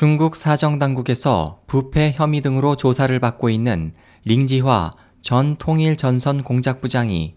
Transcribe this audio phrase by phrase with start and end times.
[0.00, 3.92] 중국 사정당국에서 부패 혐의 등으로 조사를 받고 있는
[4.24, 7.34] 링지화 전 통일전선 공작부장이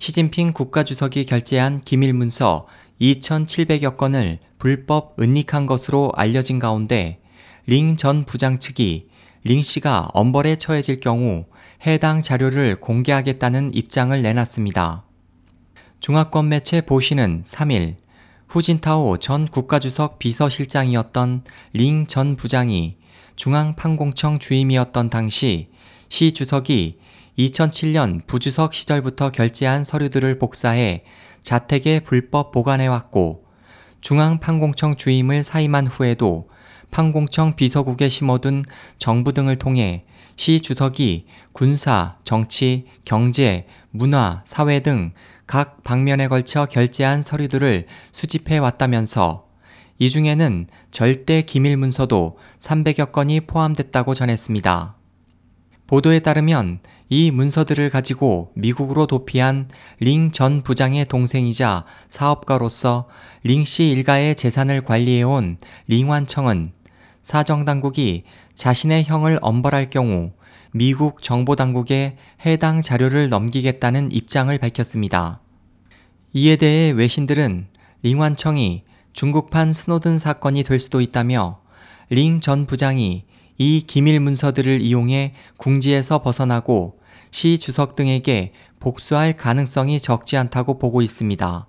[0.00, 2.66] 시진핑 국가주석이 결재한 기밀문서
[3.00, 7.20] 2,700여 건을 불법 은닉한 것으로 알려진 가운데
[7.66, 9.06] 링 전 부장 측이
[9.44, 11.44] 링 씨가 엄벌에 처해질 경우
[11.86, 15.04] 해당 자료를 공개하겠다는 입장을 내놨습니다.
[16.00, 17.99] 중화권 매체 보시는 3일
[18.50, 22.96] 후진타오 전 국가주석 비서실장이었던 링 전 부장이
[23.36, 25.68] 중앙판공청 주임이었던 당시
[26.08, 26.98] 시 주석이
[27.38, 31.04] 2007년 부주석 시절부터 결제한 서류들을 복사해
[31.42, 33.44] 자택에 불법 보관해왔고
[34.00, 36.49] 중앙판공청 주임을 사임한 후에도
[36.90, 38.64] 판공청 비서국에 심어둔
[38.98, 40.04] 정부 등을 통해
[40.36, 45.12] 시 주석이 군사, 정치, 경제, 문화, 사회 등
[45.50, 49.48] 각 방면에 걸쳐 결제한 서류들을 수집해 왔다면서
[49.98, 54.94] 이 중에는 절대 기밀 문서도 300여 건이 포함됐다고 전했습니다.
[55.88, 63.08] 보도에 따르면 이 문서들을 가지고 미국으로 도피한 링 전 부장의 동생이자 사업가로서
[63.42, 66.70] 링 씨 일가의 재산을 관리해온 링완청은
[67.22, 70.32] 사정당국이 자신의 형을 엄벌할 경우
[70.72, 75.40] 미국 정보당국에 해당 자료를 넘기겠다는 입장을 밝혔습니다.
[76.32, 77.66] 이에 대해 외신들은
[78.02, 81.60] 링완청이 중국판 스노든 사건이 될 수도 있다며
[82.08, 83.24] 링 전 부장이
[83.58, 86.98] 이 기밀 문서들을 이용해 궁지에서 벗어나고
[87.30, 91.66] 시 주석 등에게 복수할 가능성이 적지 않다고 보고 있습니다.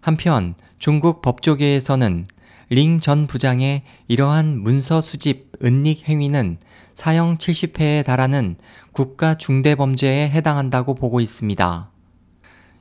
[0.00, 2.26] 한편 중국 법조계에서는
[2.68, 6.58] 링 전 부장의 이러한 문서 수집, 은닉 행위는
[6.94, 8.56] 사형 70회에 달하는
[8.92, 11.90] 국가 중대범죄에 해당한다고 보고 있습니다.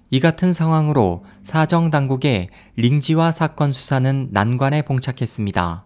[0.09, 5.85] 이 같은 상황으로 사정당국의 링지와 사건 수사는 난관에 봉착했습니다.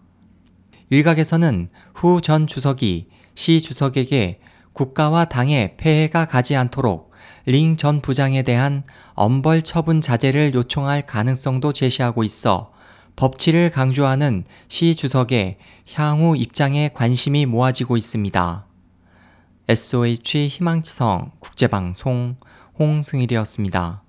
[0.92, 4.40] 일각에서는 후 전 주석이 시 주석에게
[4.74, 7.12] 국가와 당에 폐해가 가지 않도록
[7.46, 12.72] 링 전 부장에 대한 엄벌 처분 자제를 요청할 가능성도 제시하고 있어
[13.20, 15.58] 법치를 강조하는 시 주석의
[15.94, 18.66] 향후 입장에 관심이 모아지고 있습니다.
[19.68, 22.38] SOH 희망지성 국제방송
[22.80, 24.04] 홍승일이었습니다.